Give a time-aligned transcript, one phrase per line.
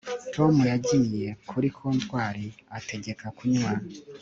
[0.33, 2.37] Tom yagiye kuri comptoir
[2.77, 3.73] ategeka kunywa